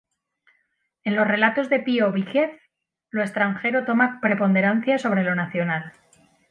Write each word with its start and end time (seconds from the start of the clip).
En 1.03 1.15
los 1.15 1.27
relatos 1.27 1.69
de 1.69 1.77
Pío 1.79 2.11
Víquez, 2.11 2.59
lo 3.11 3.21
extranjero 3.21 3.85
toma 3.85 4.17
preponderancia 4.19 4.97
sobre 4.97 5.23
lo 5.23 5.35
nacional. 5.35 5.93